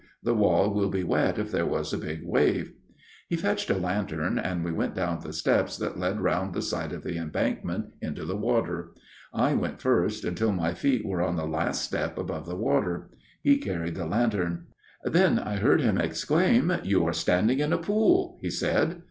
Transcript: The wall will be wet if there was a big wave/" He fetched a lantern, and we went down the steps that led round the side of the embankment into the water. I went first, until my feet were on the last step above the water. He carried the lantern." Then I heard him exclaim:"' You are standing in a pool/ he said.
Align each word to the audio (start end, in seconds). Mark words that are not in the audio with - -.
The 0.23 0.33
wall 0.33 0.73
will 0.73 0.89
be 0.89 1.03
wet 1.03 1.37
if 1.37 1.51
there 1.51 1.67
was 1.67 1.93
a 1.93 1.97
big 1.99 2.21
wave/" 2.23 2.73
He 3.29 3.35
fetched 3.35 3.69
a 3.69 3.77
lantern, 3.77 4.39
and 4.39 4.65
we 4.65 4.71
went 4.71 4.95
down 4.95 5.19
the 5.19 5.31
steps 5.31 5.77
that 5.77 5.99
led 5.99 6.21
round 6.21 6.55
the 6.55 6.63
side 6.63 6.91
of 6.91 7.03
the 7.03 7.17
embankment 7.17 7.91
into 8.01 8.25
the 8.25 8.35
water. 8.35 8.93
I 9.31 9.53
went 9.53 9.79
first, 9.79 10.25
until 10.25 10.53
my 10.53 10.73
feet 10.73 11.05
were 11.05 11.21
on 11.21 11.35
the 11.35 11.45
last 11.45 11.83
step 11.83 12.17
above 12.17 12.47
the 12.47 12.57
water. 12.57 13.11
He 13.43 13.59
carried 13.59 13.93
the 13.93 14.07
lantern." 14.07 14.69
Then 15.03 15.37
I 15.37 15.57
heard 15.57 15.81
him 15.81 15.99
exclaim:"' 15.99 16.73
You 16.83 17.05
are 17.05 17.13
standing 17.13 17.59
in 17.59 17.71
a 17.71 17.77
pool/ 17.77 18.39
he 18.41 18.49
said. 18.49 18.97